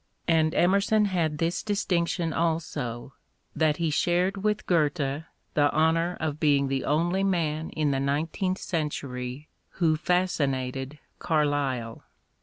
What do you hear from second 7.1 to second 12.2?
man in the nineteenth century who fascinated Carlyle.